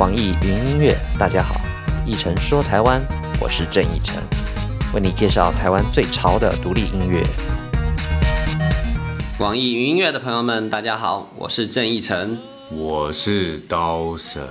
[0.00, 1.60] 网易云音乐，大家好，
[2.06, 3.06] 一晨说台湾，
[3.38, 4.22] 我是郑一晨，
[4.94, 7.22] 为你介绍台湾最潮的独立音乐。
[9.38, 12.38] 网易云音乐的朋友们，大家好，我是郑义成。
[12.70, 14.42] 我是刀神，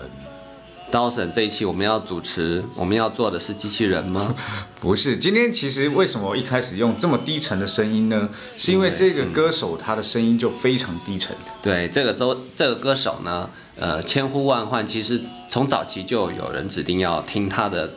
[0.91, 4.35] 刀神这一期我们要主持，我们要做的是机器人吗？
[4.79, 5.17] 不是。
[5.17, 8.29] 今天其实为什么一开始用这么低沉的声音呢？
[8.55, 11.35] 是因为这个歌手他的声音就非常低沉。
[11.59, 17.89] 对，这个周这个歌手呢，呃，千呼万唤，其实从早期就有人指定要听他的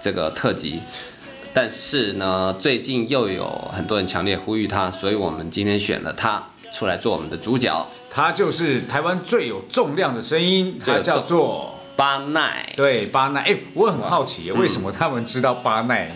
[0.00, 0.80] 这个特辑，
[1.52, 7.86] 但是呢，最近又有很多人强烈呼吁他，所以我们今天选了他出来做我们的主角。
[8.08, 12.72] 他就是台湾最有重量的声音，他叫做巴奈。
[12.76, 13.40] 对，巴奈。
[13.40, 16.08] 哎，我很好奇，为什么他们知道巴奈？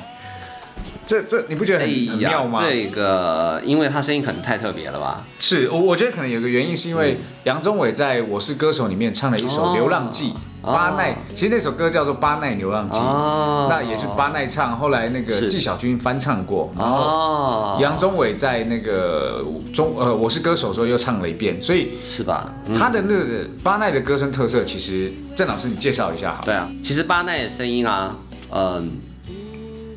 [1.06, 2.60] 这这你不觉得很很妙吗？
[2.62, 5.24] 这个，因为他声音可能太特别了吧？
[5.38, 10.30] 是，我我觉得可能有个原因，是因为杨宗纬在我是歌手里面唱了一首《流浪记》。
[10.60, 12.96] 巴奈，其实那首歌叫做《巴奈流浪记》，
[13.70, 22.52] 那也是巴奈唱，后来那个纪晓君翻唱过，然后杨宗纬在那个中呃我是歌手时候又唱了一遍，所以是吧？
[22.76, 26.44] 他的那个巴奈的歌声特色，其实郑老师你介绍一下好。
[26.44, 28.16] 对啊，其实巴奈的声音啊，
[28.50, 29.07] 嗯。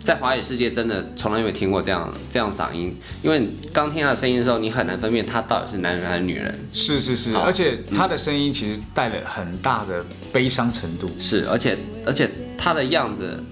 [0.04, 3.40] 在华语世界真的从来没有听过这样这样嗓音，因为
[3.72, 6.60] 刚听他的声音的时候，你很难分辨他到底是男人还是女人。
[6.74, 11.08] 是是是，而且他的声音其实带了很大的悲伤程度。
[11.20, 13.44] 是，而且而且他的样子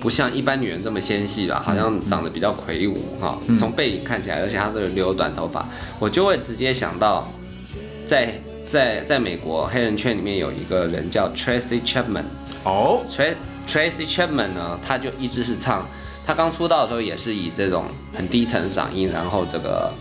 [0.00, 3.36] 不像一般女人这么纤细吧，好像长得比较魁梧哈。
[3.58, 7.28] 从背影看起来，而且他是留短头发，我就会直接想到，
[8.06, 12.24] 在在在美国黑人圈里面有一个人叫 Tracy Chapman。
[12.62, 13.34] 哦，Tracy。
[13.66, 15.86] Tracy Chapman 呢，他就一直是唱，
[16.24, 19.92] 他刚出道的时候也是以这种很低沉嗓音，然后这个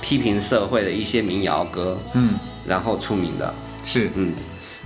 [0.00, 2.34] 批评社会的一些民谣歌，嗯，
[2.66, 3.52] 然后出名的，
[3.84, 4.34] 是，嗯，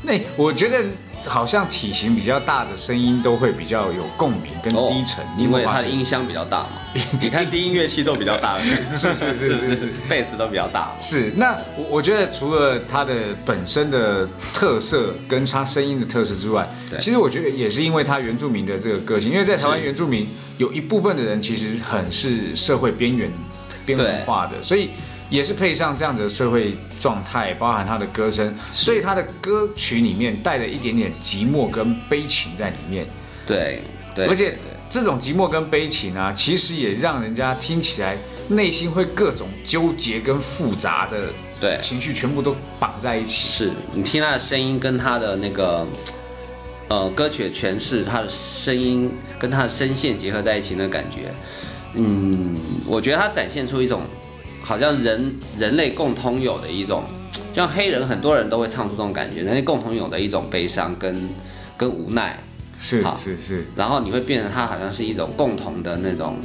[0.04, 0.84] 那我觉得。
[1.26, 6.68] 好像体型比较大的声音都会比较有共鸣跟低沉，因为它的音箱比较大嘛。
[7.18, 10.92] 你看低音乐器都比较大，是是是是，贝斯都比较大。
[11.00, 16.62] 是，那我我觉得除了它的本身的特色跟它声音的特色之外，
[17.00, 20.28] 其实我觉得也是因为它原住民的这个个性，因为在台湾原住民
[20.58, 23.32] 有一部分的人其实很是社会边缘
[23.86, 24.90] 边缘化的，所以。
[25.30, 33.06] 也是配上这样子的社会状态，包含他的歌声，所以他的歌曲里面带着一点点寂寞跟悲情在里面。
[33.46, 33.80] 对，
[34.14, 34.54] 对，而且
[34.88, 38.16] 这种寂寞跟悲情啊，其实也让人家听起来
[38.48, 41.30] 内心会各种纠结跟复杂的
[41.60, 43.48] 对情绪全部都绑在一起。
[43.48, 45.86] 是你听他的声音跟他的那个
[46.88, 51.34] 呃歌曲的诠释，他的声音跟他的声线结合在一起那感觉，
[51.94, 52.54] 嗯，
[52.86, 54.02] 我觉得他展现出一种。
[54.64, 57.04] 好像人人类共通有的一种，
[57.54, 61.28] 像黑人很多人都会唱出这种感觉，人类共同有的一种悲伤跟
[61.76, 62.38] 跟无奈，
[62.78, 66.38] 是是是，然后你会变成他好像是一种共同的那种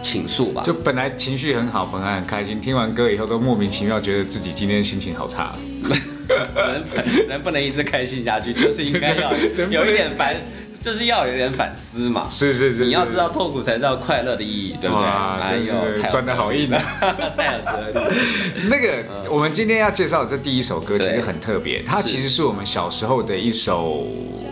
[0.00, 0.62] 倾诉吧。
[0.64, 5.52] 就本来情绪很好，本来很开心，听完歌以后都莫名其妙觉得自己今天心情好差。
[6.30, 9.32] 人人不能一直开心下去，就是应该要
[9.68, 10.34] 有一点烦。
[10.82, 15.04] 就是要有点反思嘛，是是是，你要知道痛苦才知道快乐的意义，对不对？
[15.04, 16.80] 哎呦，赚的好硬啊！
[17.36, 18.16] 太有哲理。
[18.70, 24.06] 那个，我们今天要介绍的这第一首歌其实很特别，它其实是我们小时候的一首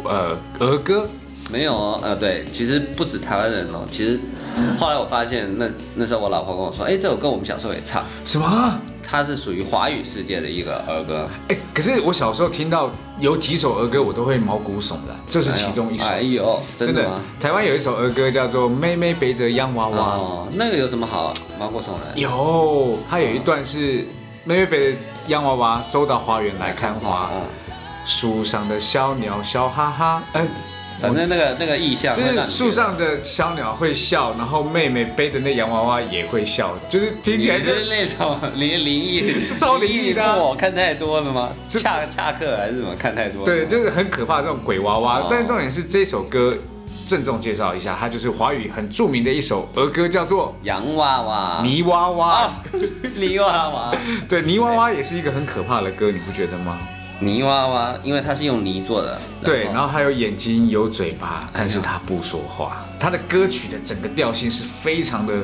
[0.05, 1.09] 呃儿歌。
[1.51, 4.21] 没有呃，对，其实不止台湾人哦，其实
[4.79, 8.05] 后来我发现，那那时候我老婆跟我说，哎，这首歌我们小时候也唱。
[8.27, 8.79] 什么？
[9.11, 16.05] 它是属于华语世界的一个儿歌，哎，可是我小时候听到有几首儿歌，我都会毛骨悚然，这是其中一首。
[16.05, 17.19] 哎呦，真的吗？
[17.41, 22.19] 台湾有一首儿歌叫做《妹妹背着洋娃娃》，哦，那个有什么好毛骨悚然？
[22.19, 24.07] 有，它有一段是
[24.45, 24.99] 妹妹背着
[25.29, 27.31] 洋娃娃走到花园来看花，
[28.05, 30.47] 树上的小鸟笑哈哈，哎。
[31.01, 40.37] 反正那个那个意象，就是树上的小鸟会笑，然后妹妹背的那洋娃娃也会笑，就是听起来就是那种灵灵异， 超灵异的。
[40.37, 41.49] 我看太多了吗？
[41.69, 42.93] 恰恰克还是什么？
[42.99, 43.45] 看太多。
[43.45, 45.27] 对，就是很可怕这种鬼娃娃。
[45.31, 46.57] 但是重点是这首歌，
[47.07, 52.53] 郑重介绍一下，它就是华语很著名的一首儿歌，叫做《洋娃娃》、泥娃娃、
[53.17, 53.95] 泥娃娃。
[54.29, 56.79] 对，泥娃娃也是一个很可怕的歌，你不觉得吗？
[57.21, 62.85] 泥娃娃，因为它是用泥做的，对，然后还有眼睛、有嘴巴，但是它不说话。
[62.99, 65.35] 它的歌曲的整个调性是非常的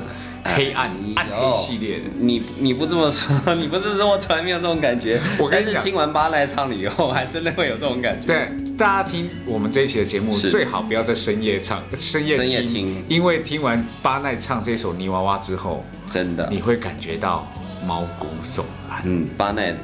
[0.45, 2.05] 黑暗、暗黑系列的。
[2.19, 5.21] 你你不这么说， 你不是说我从来没有这种感觉。
[5.39, 8.27] 我跟你讲，听完巴奈唱了以后，还真的会有这种感觉。
[8.27, 17.51] 对，大家听我们这一期的节目，最好不要在深夜唱、深夜听，因为听完巴奈唱这首泥娃娃之后，真的你会感觉到
[17.85, 19.01] 毛骨悚然。
[19.05, 19.75] 嗯，巴奈。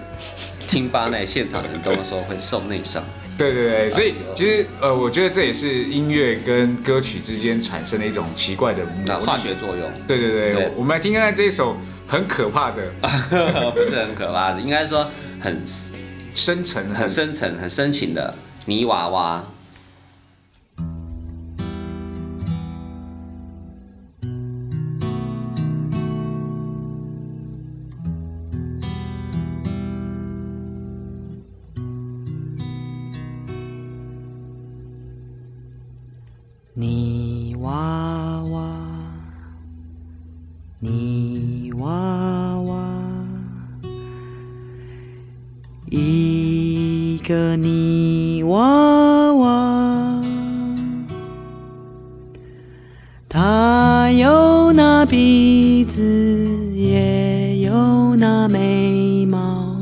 [0.70, 3.04] 听巴奈现场的人都说会受内伤，
[3.36, 9.90] 对对对，所以其实呃，我觉得这也是音乐跟歌曲之间产生的一种奇怪的那化学作用。
[10.06, 11.76] 对对对，对我们来听看看这一首
[12.06, 12.84] 很可怕的、
[13.74, 15.04] 不是很可怕的，应该说
[15.40, 15.60] 很
[16.34, 18.32] 深沉、很很深沉、很深情的
[18.66, 19.44] 泥娃娃。
[55.02, 55.98] 那鼻子，
[56.76, 59.74] 也有那眉毛，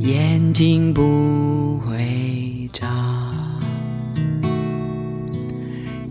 [0.00, 2.88] 眼睛不会眨。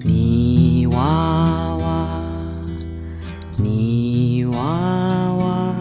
[0.01, 2.07] 泥娃娃，
[3.57, 5.75] 泥娃娃，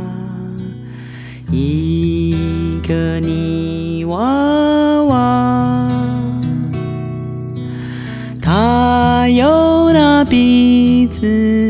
[1.52, 5.88] 一个泥娃娃，
[8.40, 11.61] 它有那鼻子，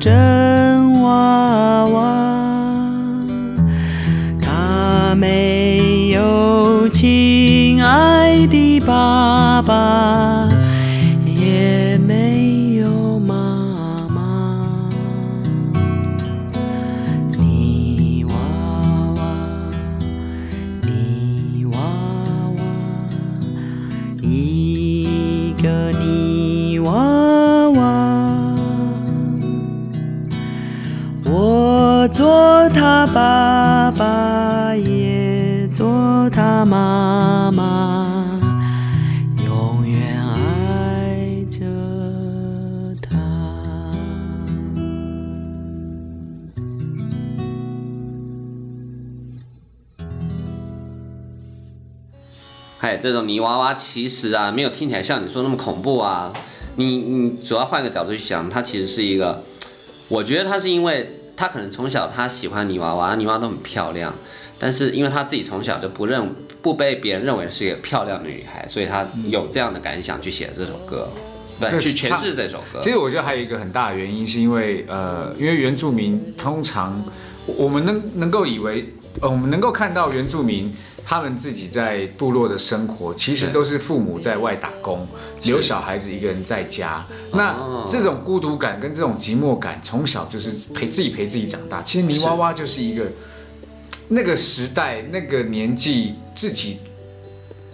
[0.00, 0.47] 这
[53.38, 56.32] 泥娃娃其实啊，没有听起来像你说那么恐怖啊。
[56.74, 59.44] 你你主要换个角度去想，它其实是一个，
[60.08, 64.12] 我觉得他是因为他可能从小他喜欢泥娃娃，泥娃娃都很漂亮，
[64.58, 71.08] 但是因为他自己从小就不认不被别人认为是一个漂亮的女孩，所以她有这样的感想去写这首歌，
[71.60, 72.80] 对去诠释这首歌。
[72.82, 77.00] 其实我觉得还有一个很大的原因，是因为呃，因为原住民通常
[77.46, 80.72] 我们能能够以为，呃，我们能够看到原住民
[81.08, 85.08] 他们自己在部落的生活，其实都是父母在外打工，
[85.44, 87.02] 留小孩子一个人在家。
[87.32, 91.82] 那哦这种孤独感跟这种寂寞感，从小就是陪自己陪自己长大。
[91.82, 93.10] 其实泥娃娃就是一个
[94.08, 96.80] 那个时代、那个年纪自己。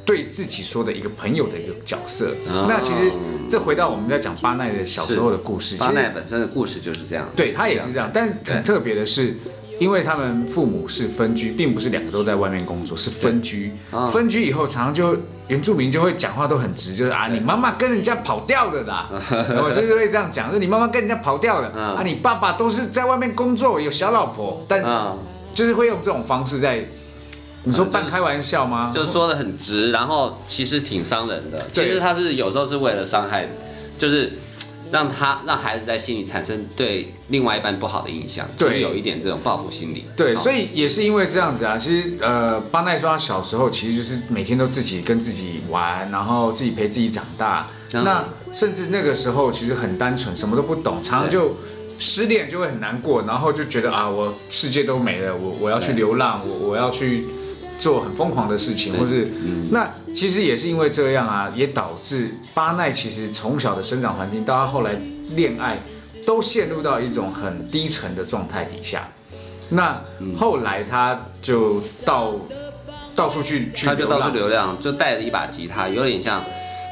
[0.06, 3.10] 对自己说的一个朋友的一个角色，哦那其实
[3.48, 9.34] 这回到我们在讲巴奈的小时候的故事，巴奈本身的故事就是这样，对他也是这样，但很特别的是，
[9.80, 13.72] 因为他们父母是分居，并不是两个都在外面工作，是分居。
[13.90, 14.08] 啊。
[14.10, 15.16] 分居以后，常常就
[15.48, 21.82] 原住民就会讲话都很直，就是啊，你妈妈跟人家跑掉了啦，我 就是会这样讲，说你妈妈跟人家跑掉了，嗯。
[21.96, 25.18] 啊，你爸爸都是在外面工作，有小老婆，但嗯，
[25.54, 26.84] 就是会用这种方式在，
[27.64, 28.90] 你说半开玩笑吗？
[28.94, 31.58] 就是说的很直，然后其实挺伤人的。
[31.72, 33.48] 其对实他是有时候是为了伤害，
[33.98, 34.30] 就是
[34.90, 40.02] 让他让孩子在心里产生对另外一半不好的印象，对就是有一点这种报复心理。
[40.16, 41.76] 对，好所以也是因为这样子啊。
[41.76, 47.66] 其实呃，巴奈说他小时候其实就是每天都自己跟自己玩，然后自己陪自己长大。
[47.92, 51.48] 嗯那甚至那个时候其实很单纯，什么都不懂，常常就
[52.00, 57.24] 失恋就会很难过，然后就觉得啊，我世界都没了，我我要去流浪，我我要去
[57.84, 59.68] 做很疯狂的事情，或是嗯。
[59.70, 64.90] 那其实也是因为这样啊，也导致巴奈其实从小的生长环境到他后来
[65.36, 65.78] 恋爱，
[66.24, 69.06] 都陷入到一种很低沉的状态底下。
[69.68, 70.34] 那嗯。
[70.34, 72.34] 后来他就到
[73.14, 76.42] 到处去去他就到处流浪，就带着一把吉他，有点像，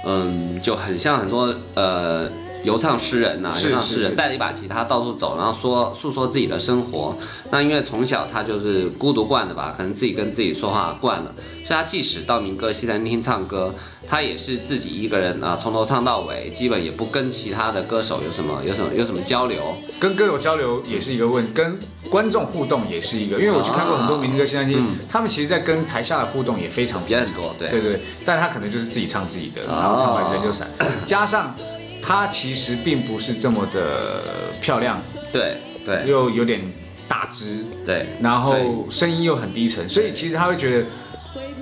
[0.05, 2.29] 嗯，就很像很多呃
[2.65, 7.17] 游唱诗人呐、游唱诗人，带着一把吉他到处走，然后说诉说自己的生活。
[7.51, 11.33] 那因为从小他就是孤独惯的吧，可能自己跟自己说话惯了，
[11.65, 13.75] 所以他即使到民歌西餐厅唱歌，
[14.09, 19.61] 他也是自己一个人啊，从头唱到尾，基本也不跟其他的歌手有什么有什么有什么交流。
[19.99, 21.79] 跟歌手交流也是一个问，跟
[22.11, 27.69] 观众互动也是一个，因为我去看过很多民歌西餐厅，他们其实在跟台下的互动也非常也很多对。
[27.71, 29.79] 对对，但他可能就是自己唱自己的，哦。
[29.81, 30.69] 然后唱完人就散，
[31.05, 31.55] 加上
[32.03, 34.23] 他其实并不是这么的
[34.61, 35.01] 漂亮，
[35.33, 35.57] 对
[35.87, 36.05] 对。
[36.07, 36.61] 又有点
[37.07, 40.87] 大只，对，然后声音又很低沉，所以其实他会觉得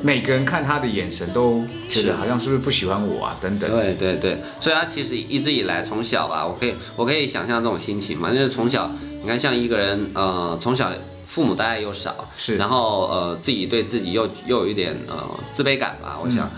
[0.03, 3.71] 每个人看他的眼神都觉是得好像是不是不喜欢我啊等等。
[3.71, 8.91] 对对对，所以他其实一直以来从小吧，我可以我可以想象这种心情嘛，就是从小
[9.23, 10.91] 你看像一个人呃从小
[11.27, 12.57] 父母的爱又少，是。
[12.57, 16.51] 然后呃自己对自己又又有一点呃自卑感吧，我想。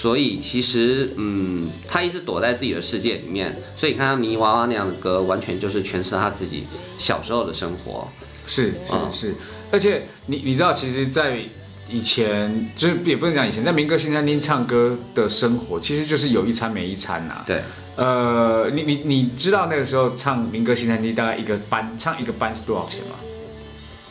[0.00, 8.06] 所以其实，嗯，他一直躲在自己的世界里面，所以你看到泥娃娃那样的歌，完全就是诠释他自己小时候的生活。
[8.46, 9.34] 是嗯是是，
[9.72, 11.42] 而且你你知道，其实，在
[11.90, 17.60] 以前就是也不能讲以前，在民歌新餐厅唱歌的生活，其实就是有一餐没一餐呐、对，
[17.96, 23.16] 呃，你你你知道那个时候唱民歌新餐厅大概一个班唱一个班是多少钱吗？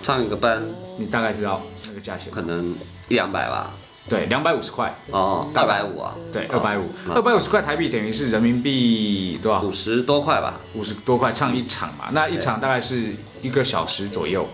[0.04, 0.62] 唱一个班
[0.98, 2.30] 你大概知道那个价钱？
[2.30, 2.76] 可能
[3.08, 3.74] 一两百吧，
[4.10, 7.14] 对，两百五十块，哦，二百五啊，对，二百五，嗯。
[7.14, 9.62] 二百五十块台币等于是人民币多少？
[9.62, 14.48] 五十多块吧，五十多块唱一场嘛，那一场大概是一个小时左右。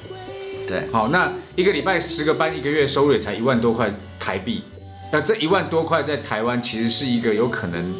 [0.68, 4.64] 对，好，那一个礼拜十个班，一个月收入也才一万多块台币。
[5.12, 7.94] 那这一万多块在台湾其实是一个有可能，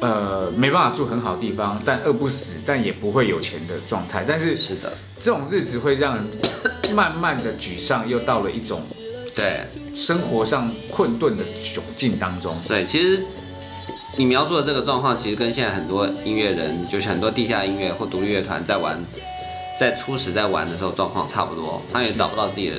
[0.00, 4.24] 呃，没办法住很好的地方，但饿不死，但也不会有钱的状态。
[4.26, 4.90] 但是是的，
[5.20, 6.24] 这种日子会让人
[6.94, 8.80] 慢慢的沮丧，又到了一种
[9.34, 9.60] 对。
[9.94, 12.56] 生活上困顿的窘境当中。
[12.66, 13.24] 对，其实
[14.16, 19.00] 你描述的这个状况，其实跟现在很多音乐人，就是很多地下音乐或独立乐团在玩，
[19.78, 22.76] 在初始在玩的时候状况差不多，他也找不到自己的，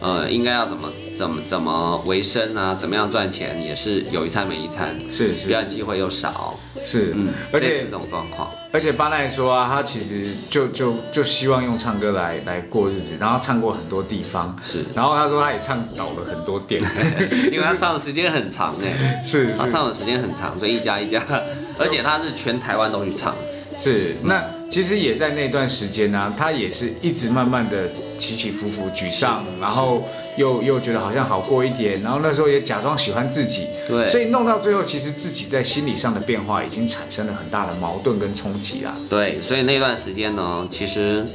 [0.00, 14.84] 呃，应该要怎么怎么怎么维生啊，怎么样赚钱，也是有一餐没一餐，是是表演机会又少，是，嗯，而且这种状况，而且巴奈说啊，他其实就就就希望用唱歌来来过日子，然后唱过很多地方，是。
[14.94, 16.82] 然后他说他也唱倒了很多店，
[17.52, 19.54] 因为他唱的时间很长 哎，是是。
[19.54, 21.22] 他唱的时间很长，所以一家一家，
[21.78, 23.34] 而且他是全台湾都去唱，
[23.78, 27.88] 是，那其实也在那段时间呢、他也是一直慢慢的
[28.20, 38.94] 起起伏伏，沮丧，然后又又觉得好像好过一点，然后那时候也假装喜欢自己，对所以弄到最后，其实自己在心理上的变化已经产生了很大的矛盾跟冲击啦。
[39.08, 41.26] 对，所以那段时间呢，其实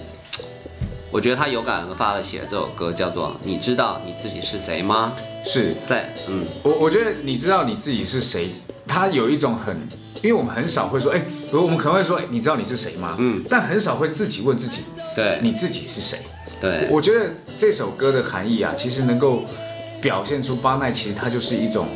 [1.11, 5.11] 我觉得他有感而发的写了这首歌，叫做《你知道你自己是谁吗》。
[5.47, 8.49] 是在嗯，我我觉得你知道你自己是谁，
[8.87, 9.77] 他有一种很，
[10.23, 11.21] 因为我们很少会说，哎、
[11.53, 13.15] 我们可能会说，哎、你知道你是谁吗？
[13.19, 14.79] 嗯，但很少会自己问自己，
[15.15, 16.17] 对，你自己是谁？
[16.61, 19.43] 对，我觉得这首歌的含义啊，其实能够
[20.01, 21.87] 表现出巴奈其实他就是一种，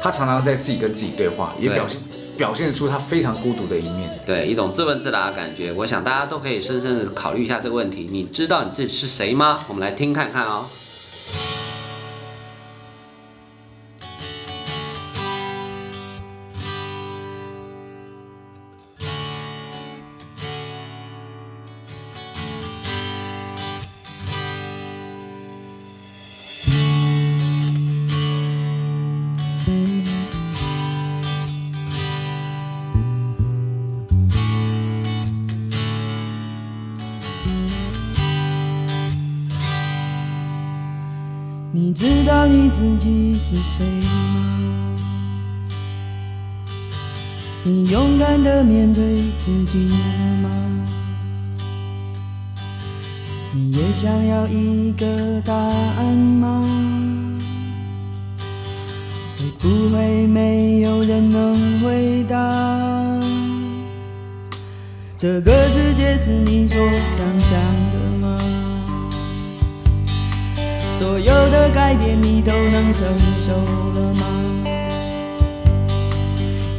[0.00, 2.00] 他常常在自己跟自己对话，也表现
[2.36, 4.10] 表现出他非常孤独的一面。
[4.24, 5.72] 对一种自问自答的感觉。
[5.72, 9.64] 我想大家都可以深深的考虑一下这个问题：你知道你自己是谁吗？
[9.68, 10.66] 我们来听看看哦。
[43.38, 44.96] 自己是谁吗？
[47.64, 49.98] 你勇敢的面对自己了
[50.42, 50.48] 吗？
[53.52, 56.64] 你也想要一个答案吗？
[59.38, 63.20] 会不会没有人能回答？
[65.14, 66.78] 这个世界是你所
[67.10, 67.58] 想象
[67.92, 68.38] 的吗？
[70.98, 71.35] 所有
[71.66, 73.04] 的改变你都能承
[73.40, 74.24] 受了吗？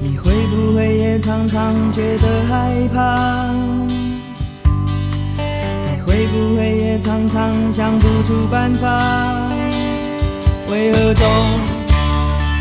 [0.01, 3.51] 你会不会也常常觉得害怕？
[5.85, 9.51] 你会不会也常常想不出办法？
[10.69, 11.27] 为何总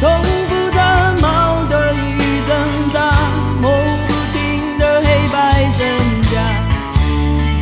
[0.00, 0.80] 重复着
[1.22, 3.12] 矛盾与挣扎，
[3.60, 6.40] 模糊不清的黑白真假？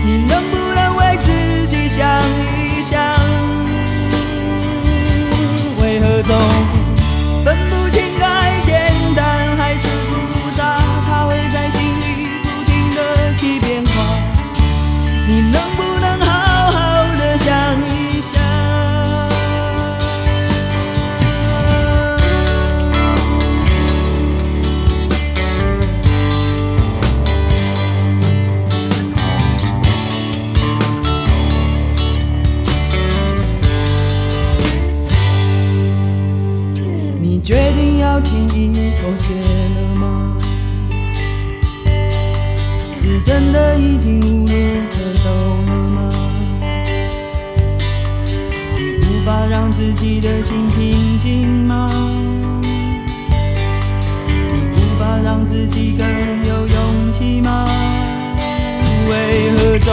[0.06, 2.08] 你能不能为自己想
[2.56, 3.43] 一想？
[43.24, 44.54] 真的已经无路
[44.90, 45.30] 可走
[45.66, 46.12] 了吗？
[48.76, 51.90] 你无法让自己的心平静吗？
[54.28, 56.06] 你无法让自己更
[56.46, 57.66] 有勇气吗？
[59.08, 59.92] 为何总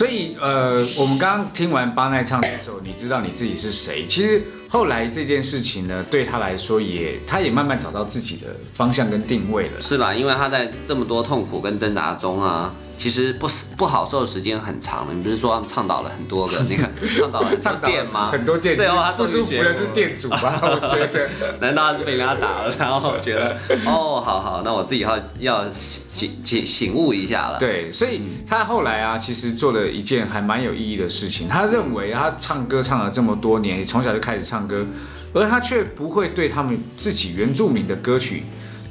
[0.00, 4.06] 所以呃，我们刚刚听完巴奈唱的时候，你知道你自己是谁？
[4.06, 9.72] 其实后来这件事情呢，对他来说也，他也慢慢找到自己的方向跟定位了。
[9.82, 10.14] 是吧？
[10.14, 15.14] 因为他在这么多痛苦跟挣扎中啊，其实不是不好受的时间很长了。
[15.14, 18.28] 你不是说他们倡导了很多个那个 倡导了店吗？
[18.30, 20.60] 很多店，最后他不舒服的是店主吧？
[20.60, 21.30] 我觉得。
[21.60, 22.76] 难道他是被人家打了？
[22.78, 23.56] 然后觉得
[23.88, 27.58] 哦，好好，那我自己要要醒醒醒悟一下了。
[27.58, 31.48] 对，所以他后来啊，其实做了一件还蛮有意义的事情。
[31.48, 34.84] 他认为他唱歌唱了这么多年，从小就开始唱歌，
[35.32, 38.44] 而他却不会对他们自己原住民的歌曲，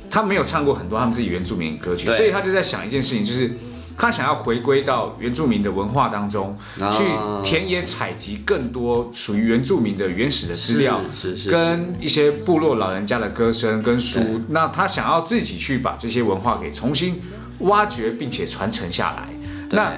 [0.09, 3.51] 他没有唱过很多他们自己原住民的歌曲，所以他就在想一件事情，就是。
[3.99, 7.03] 他想要回归到原住民的文化当中，啊去
[7.43, 14.21] 田野采集更多属于原住民的原始的资料，是是是跟一些部落老人家的歌声跟书。
[14.47, 17.19] 那他想要自己去把这些文化给重新
[17.59, 19.27] 挖掘，并且传承下来。
[19.71, 19.91] 那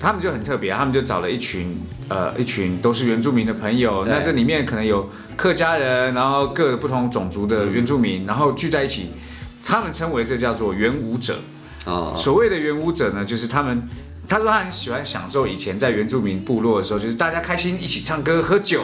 [0.00, 9.12] 他们就很特别啊，他们就找了一群呃一群都是原住民的朋友，那这里面可能有客家人，然后各个不同种族的原住民，然后聚在一起，
[9.64, 11.38] 他们称为这叫做原舞者。
[11.86, 13.88] 哦，所谓的原舞者呢，就是他们。
[14.28, 18.82] 他说他很喜欢享受以前在原住民部落的时候，就是大家开心一起唱歌、喝酒、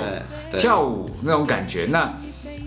[0.57, 1.87] 跳舞那种感觉。
[1.91, 2.17] 那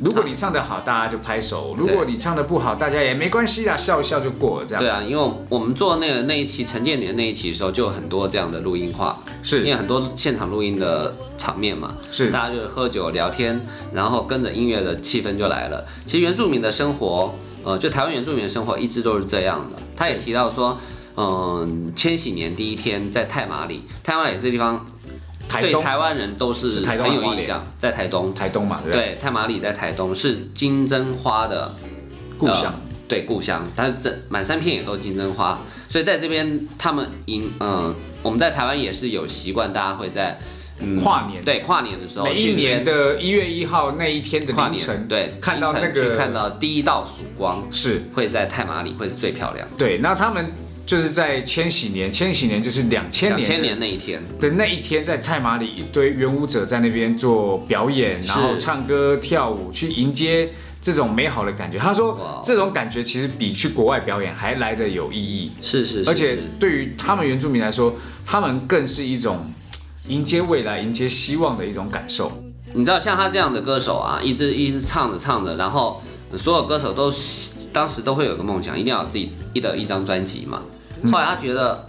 [0.02, 4.66] 如果你唱得好，大家就拍手；如果你唱得不好，大家也没关系啦，笑一笑就过了。
[4.68, 9.18] 这样对啊，因为我们做那个那一期陈建年那一期的时候，就有很多这样的录音化，
[9.54, 15.82] 因为很多现场录音的场面嘛，是大家就是喝酒聊天，然后跟着音乐的气氛就来了。
[16.06, 17.34] 其实原住民的生活，
[17.66, 19.82] 呃，就台湾原住民的生活一直都是这样的。
[19.98, 20.80] 他也提到说，
[21.18, 24.86] 嗯、千禧年第一天在太马里，太马里这地方
[25.50, 28.34] 台东、对台湾人都是很有印象，在台东。
[28.36, 29.08] 台东嘛，对不对？
[29.08, 31.76] 对，太马里在台东是金针花的
[32.38, 40.46] 故乡呃对故乡，但是这满山遍野都是金针花，所以在这边他们迎嗯、我们在台湾也是有习惯，大家会在嗯
[41.02, 41.44] 跨年。
[41.44, 48.04] 对跨年的时候每一年的一月一号那一天的跨凌晨年，对看到那个去看到第一道曙光，是。
[48.14, 49.68] 会在太马里会是最漂亮。
[49.78, 49.98] 对。
[50.00, 50.50] 那他们
[50.86, 60.50] 就是在千禧年，千禧年就是两千年，两千年那一天，的那一天，在太马里一堆原舞者在那边做表演，然后唱歌跳舞，去迎接
[60.82, 61.80] 这种美好的感觉。
[61.80, 69.44] 他说，这种感觉其实比去国外表演还来得有意义，是是是而且对于他们原住民来说，他们更是一种
[70.08, 72.32] 迎接未来、迎接希望的一种感受。
[72.74, 76.02] 你知道像他这样的歌手啊，一直一直唱着唱着，然后
[76.38, 77.14] 所有歌手都
[77.72, 80.62] 当时都会有个梦想，一定要有自己一的一张专辑嘛。
[81.12, 81.84] 后来他觉得。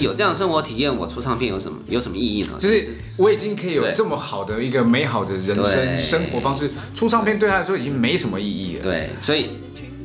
[0.00, 2.56] 有这样的生活体验，我出唱片有什么有什么意义呢？
[2.58, 8.82] 就是我已经可以有这么好的一个美好的人生生活方式，出唱片对他来说已经没什么意义了。
[8.82, 9.50] 对，所以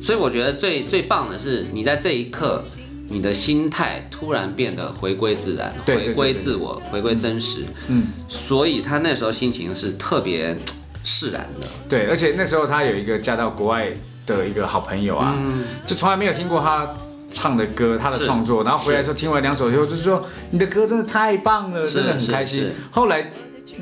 [0.00, 2.62] 所以我觉得最最棒的是你在这一刻，
[3.10, 7.64] 你的心态突然变得回归自然，回归自我，回归真实。
[7.88, 10.56] 嗯，所以他那时候心情是特别
[11.04, 11.66] 释然的。
[11.88, 13.92] 对，而且那时候他有一个嫁到国外
[14.24, 15.36] 的一个好朋友啊，
[15.84, 16.88] 就从来没有听过他。
[17.32, 20.20] 唱的歌，他的创作，然后回来时候听完两首以后，就是说
[20.50, 22.68] 你的歌真的太棒了，真的很开心。
[22.90, 23.30] 后来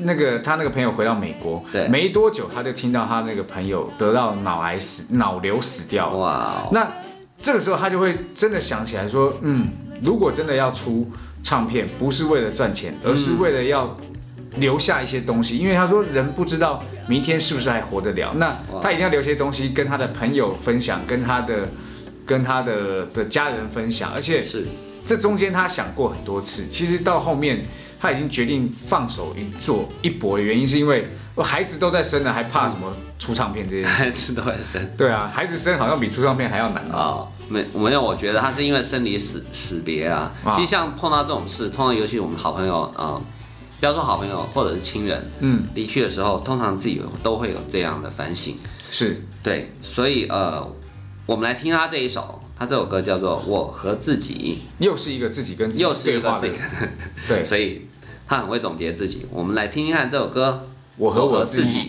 [0.03, 6.11] 那个他那个朋友回到美国，对，没多久他就听到他那个朋友得到脑癌死，脑瘤死掉。
[6.11, 6.87] 哇，那
[7.41, 9.65] 这个时候他就会真的想起来说，嗯，
[10.01, 11.09] 如果真的要出
[11.41, 13.93] 唱片，不是为了赚钱，而是为了要
[14.57, 21.67] 留下一些东西，因为他说人不知道明天是不是还活得了，那他一定要留些东西跟他的朋友分享，跟他的。
[22.25, 24.63] 跟他的的家人分享，而且是
[25.03, 26.67] 这中间他想过很多次。
[26.67, 27.59] 其实到后面
[27.99, 33.89] 他已经决定放手一做一搏的原因，是因为我孩子都在生了，还怕什么出唱片这件事？
[33.89, 37.27] 孩子都在生，对啊，孩子生好像比出唱片还要难啊。
[37.49, 40.31] 没，没有，我觉得他是因为生离死死别啊。
[40.53, 43.19] 其实像碰到这种事，碰到尤其我们好朋友啊，
[43.79, 48.55] 不要说好朋友或者是亲人，嗯，离去的时候，通常自己都会有这样的反省。
[48.89, 50.75] 是对，所以呃。
[51.25, 56.57] 我们来听他这一首，他这首歌叫做《我和自己》，又是一个自己跟又是一个自己，
[57.27, 57.87] 对， 所以
[58.29, 59.25] 他很会总结自己。
[59.31, 60.61] 我们来听听看这首歌，
[60.97, 61.79] 《我和我自己》。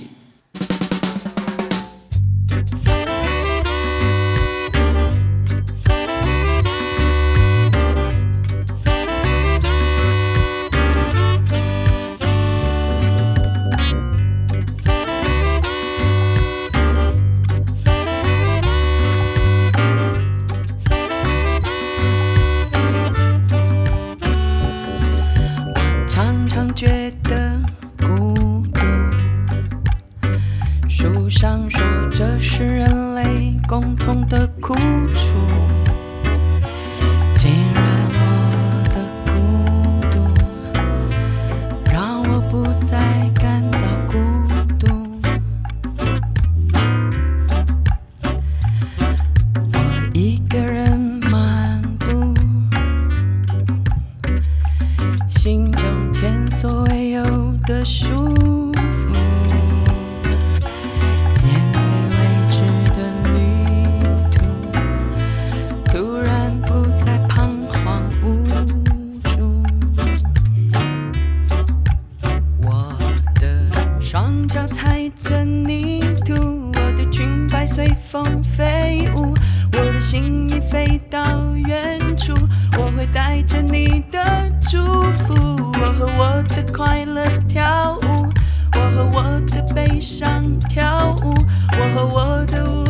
[90.19, 91.33] 上跳舞，
[91.79, 92.90] 我和我的舞。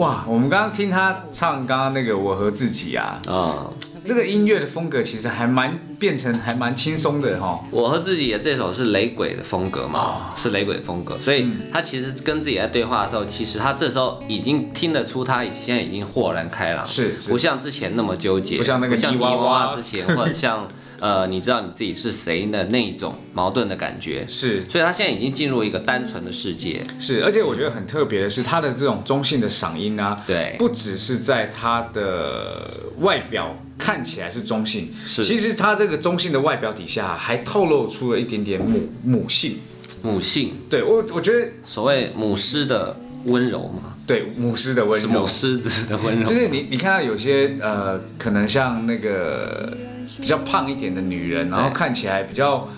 [0.00, 3.68] 哇，我们刚刚听他唱刚刚那个我和自己啊，啊、
[4.02, 7.60] 这个音乐的风格其实还蛮变成还蛮轻松的哈。
[7.70, 17.28] 我和自己的这首是雷鬼的风格嘛，是雷鬼的风格，所以他其实跟自己在对话的时候，其实他这时候已经听得出他现在已经豁然开朗，是是。
[17.28, 19.36] 不像之前那么纠结，不像那个像泥泥娃。
[19.36, 20.66] 娃娃之前，或者像
[21.00, 24.68] 呃你知道你自己是谁的那一种矛盾的感觉，是。
[24.68, 39.58] 所以他现在已经进入一个单纯的世界，是，而且我觉得很特别的是他的这种中性的嗓音啊，对不只是在他的外表看起来是中性，是其实他这个中性的外表底下还透露出了一点点母母性。
[40.02, 49.76] 母性，对我，我觉得所谓母狮的温柔嘛，对母狮的温柔母，狮子的温柔，就是你你看到有些呃，可能像那个
[50.18, 52.68] 比较胖一点的女人，然后看起来比较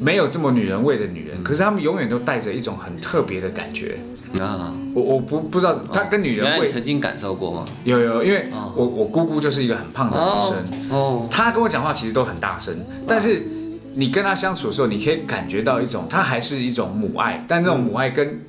[0.00, 3.98] 没有这么女人味的女人，可是她们永远都带着一种很特别的感觉。
[4.40, 7.64] 啊，我我不不知道她跟女人味曾经感受过吗？
[7.84, 8.72] 有有，因为哦。
[8.74, 13.44] 我我姑姑就是一个很胖的女生，哦，她跟我讲话其实都很大声，但是
[13.94, 18.40] 你跟她相处的时候，你可以感觉到一种，她还是一种母爱，但那种母爱跟，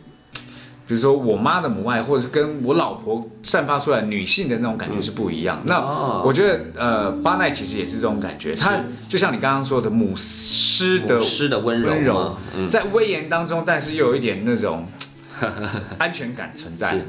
[0.88, 5.62] 比如说我妈的母爱，或者是跟我老婆散发出来女性的那种感觉是不一样。
[5.66, 14.86] 那哦我觉得呃，巴奈其实也是这种感觉，她就像你刚刚说的母狮的母狮的温柔温柔，嗯在威严当中，但是又有一点那种
[15.98, 17.02] 安全感存在。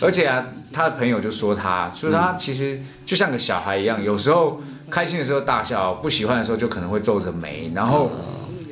[0.00, 7.70] 而且啊，他的朋友就说他，说他其实就像个小孩一样，有时候开心的时候大笑，不喜欢的时候就可能会皱着眉。
[7.74, 8.10] 然后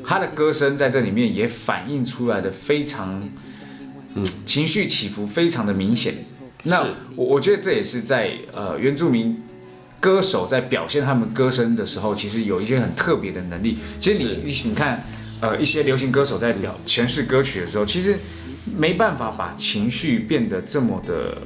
[0.05, 3.14] 他的歌声在这里面也反映出来的非常，
[4.44, 6.14] 情绪起伏非常的明显。
[6.64, 9.37] 那我我觉得这也是在呃原住民
[9.99, 13.79] 歌手在表现他们歌声的时候，其实有一些很特别的能力。
[13.99, 15.05] 其实你你你看，
[15.40, 18.18] 呃，一些流行歌手在表诠释歌曲的时候，其实
[18.77, 21.38] 没办法把情绪变得这么的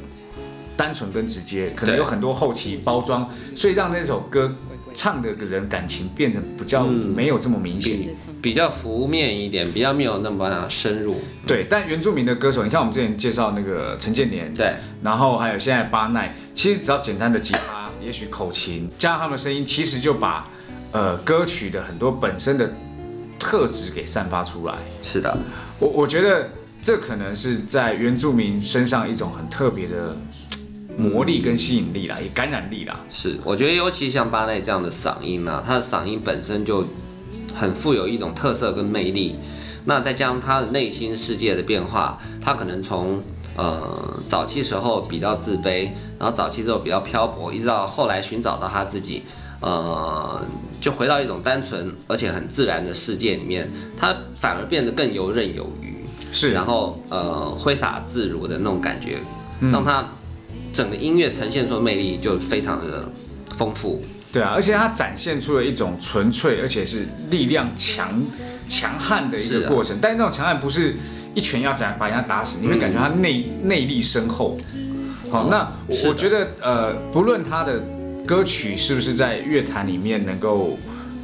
[0.77, 4.53] 单纯跟直接，可能有很多后期包装，所以让那首歌
[4.95, 7.99] 唱的人感情变得比较没有这么明显。
[8.41, 11.15] 比较浮面一点，比较没有那么深入。
[11.47, 20.49] 对，但原住民的歌手，你看我们之前介绍那个陈建年，对，然后还有现在巴奈，其实只要简单的吉他，也许口琴，加上他们的声音，其实就把
[20.93, 22.71] 呃歌曲的很多本身的
[23.39, 24.75] 特质给散发出来。
[25.03, 25.37] 是的，
[25.79, 26.51] 我我觉得
[26.83, 30.15] 这可能是在原住民身上一种很特别的
[30.97, 33.01] 魔力跟吸引力啦，也感染力啦。
[33.11, 36.85] 是，我觉得尤其像巴内这样的嗓音呢、他的嗓音本身就
[37.55, 39.37] 很富有一种特色跟魅力。
[39.87, 43.23] 那再加上他的内心世界的变化，他可能从
[43.57, 49.25] 呃早期时候比较自卑，然后早期之后比较漂泊，一直到后来寻找到他自己，
[49.61, 50.43] 呃，
[50.81, 55.95] 就回到一种单纯而且很自然的世界里面，他反而变得更游刃有余。
[56.33, 59.19] 是然后呃挥洒自如的那种感觉，
[59.71, 60.05] 让他
[60.75, 63.09] 整个音乐呈现出的魅力就非常的
[63.57, 64.03] 丰富。
[64.33, 68.11] 对啊，而且它展现出了一种纯粹而且是力量强
[68.69, 70.97] 强悍的一个过程，但是那种强悍不是
[71.35, 74.59] 一拳要斩把人家打死，你会感觉他内内力深厚。
[75.31, 77.81] 好，那我我觉得呃，不论他的
[78.27, 80.77] 歌曲是不是在乐坛里面能够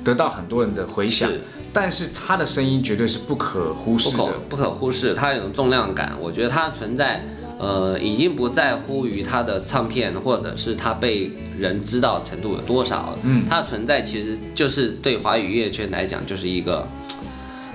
[0.05, 1.29] 得到很多人的回响，
[1.73, 4.33] 但是他的声音绝对是不可忽视的可。
[4.49, 6.13] 不可忽视，它有种重量感。
[6.21, 7.25] 我觉得它存在，
[7.61, 13.15] 呃，已经不在乎于他的唱片或者是他被人知道程度有多少。
[13.23, 16.89] 嗯他的存在其实就是对华语乐圈来讲，就是一个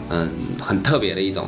[0.09, 0.27] 嗯
[0.59, 1.45] 很特别的一种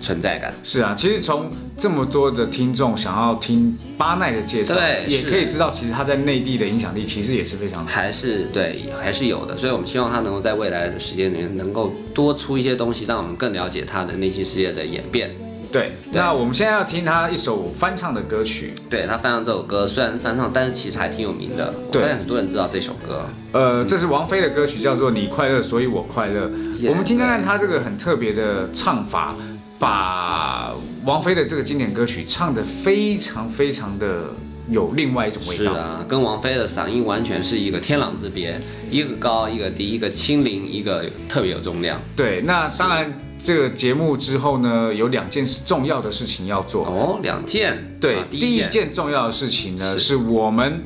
[0.00, 0.54] 存在感。
[0.62, 7.84] 是啊，其实从这么多的听众想要听巴奈的介绍，对也可以知道其实他在内地的影响力其实也是非常。
[7.84, 15.30] 还是对，还是有的，所以我们希望他能够在未来的时间里面能够多出一些东西，让我们更了解他的内心世界的演变。
[15.72, 21.72] 对，那我们现在要听他一首翻唱的歌曲，对他翻唱这首歌，虽然翻唱，但是其实还挺有名的。
[21.94, 23.24] 我很多人知道这首歌。
[23.52, 26.46] 呃，这是王菲的歌曲，叫做《你快乐，所以我快乐》。
[26.78, 29.34] Yeah 我们听看看他这个很特别的唱法，
[29.78, 30.74] 把
[31.06, 34.24] 王菲的这个经典歌曲唱得非常非常的
[34.68, 35.72] 有另外一种味道。
[35.72, 41.98] 是啊，跟王菲的嗓音完全是一个天壤之别，一个高，一个低，一个轻灵，一个特别有重量。
[42.14, 43.10] 对，那当然
[43.44, 46.86] 这个节目之后呢，有两件事重要的事情要做。
[46.86, 47.96] 哦，两件。
[48.00, 50.80] 对，啊第一件重要的事情呢，是是我们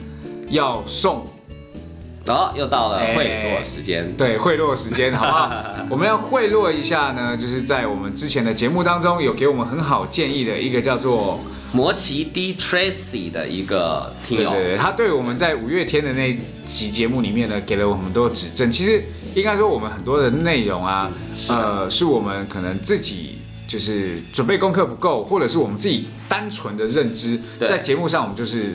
[0.48, 1.26] 要送
[2.26, 4.10] 哦，又到了哎贿赂时间。
[4.16, 5.52] 对贿赂时间， 好不好？
[5.90, 11.38] 我们要贿赂一下呢，就是在我们之前的节目当中有给我们很好建议的一个叫做，
[11.72, 18.72] 摩奇 D Tracy 的一个听友，对对对，他对我们在五月天的那期节目里面呢，给了我们很多指正。
[18.72, 19.04] 其实
[19.40, 21.10] 应该说我们很多的内容啊，
[21.48, 23.38] 呃，是我们可能自己。
[23.68, 28.74] 就是准备功课不够，或者是我们自己单纯的认知，在节目上我们就是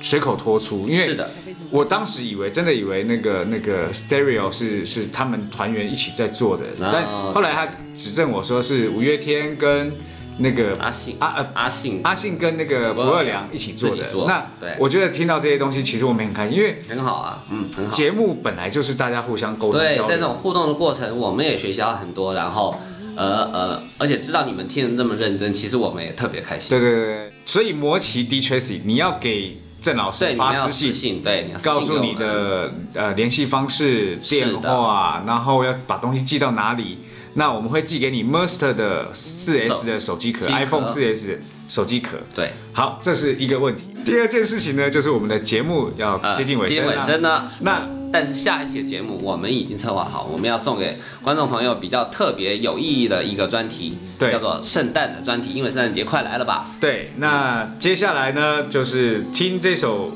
[0.00, 1.30] 随口脱出，因为是的，
[1.70, 9.92] 我当时以为真的以为那个那个 Stereo 是是他们团员一起在做的，啊但后来他指正我说是五月天跟
[10.40, 14.10] 那个阿信阿呃阿信阿信跟那个不二良一起做的。
[14.10, 17.90] 做那对我觉得听到这些东西，其实我们很开心，因为很好啊，嗯，很好。
[17.90, 19.96] 节目本来就是大家互相沟通对。
[19.96, 22.74] 在这种互动的过程，我们也学习到很多，然后
[23.16, 26.70] 呃呃，而且知道你们听的那么认真，其实我们也特别开心。
[26.70, 31.22] 对对对对，所以魔奇 D Tracy，你要给郑老师发私信。
[31.22, 36.98] 对，你告诉你的呃联系方式、是电话，然后要把东西寄到哪里。
[37.34, 42.18] 那我们会寄给你 Monster 的四 S 的手机壳，iPhone 四 S 手机壳。
[42.34, 43.82] 对，好，这是一个问题。
[44.04, 47.06] 第二件事情呢，就是我们的节目要呃接近尾声接近尾了。
[47.06, 56.66] 声呢，那但是下一期的节目我们已经策划好，我们要送给观众朋友比较特别有意义的一个专题，对叫做圣诞的专题，因为圣诞节快来了吧？
[56.80, 60.12] 对，那接下来呢，就是听这首。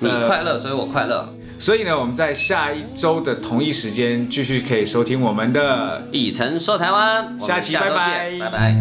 [0.00, 1.32] 你呃快乐，所以我快乐。
[1.58, 8.76] 所以呢，我们在下一周的同一时间继续可以收听我们的以晨说台湾，下期拜拜拜拜。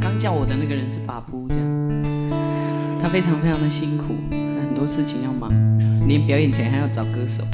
[0.00, 1.64] 刚叫我的那个人是巴布，这样，
[3.02, 5.50] 他非常非常的辛苦，很多事情要忙，
[6.08, 7.44] 连表演前还要找歌手。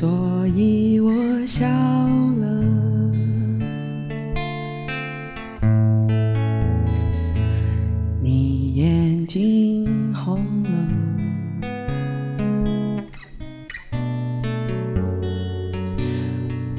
[0.00, 1.12] 所以我
[1.44, 2.46] 笑了。
[8.22, 10.70] 你眼睛红了，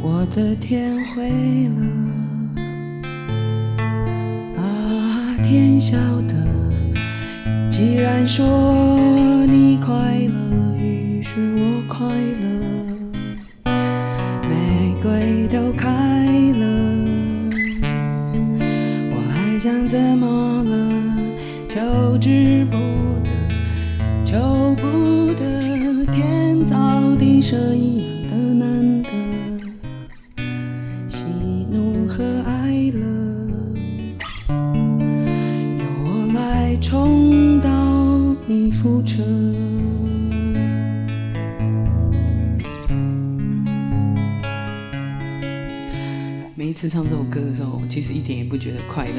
[0.01, 1.82] 我的天灰了，
[4.63, 6.34] 啊，天晓得。
[7.69, 8.47] 既然说
[47.30, 49.13] 歌的时候，我其实一点也不觉得快乐。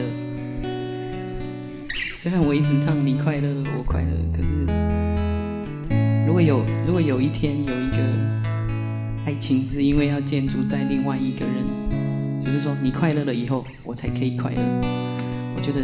[2.12, 4.66] 虽然我一直唱你快乐，我快乐，可是
[6.26, 7.96] 如果有如果有一天有一个
[9.24, 11.64] 爱情是因为要建筑在另外一个人，
[12.44, 14.60] 就是说你快乐了以后，我才可以快乐，
[15.56, 15.80] 我觉得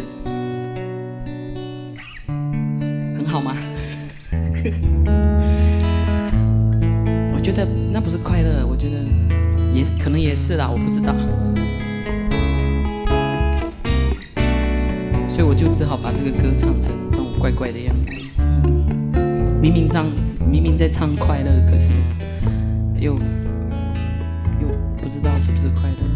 [3.17, 3.57] 很好吗？
[7.33, 8.97] 我觉得那不是快乐，我觉得
[9.73, 11.15] 也可能也是啦，我不知道。
[15.37, 18.11] 所以我就只好把这个歌唱成这种怪怪的样子。
[19.61, 20.07] 明明唱，
[20.49, 21.89] 明明在唱快乐，可是
[22.99, 23.13] 又
[24.59, 24.67] 又
[24.99, 26.06] 不知道是不是快乐。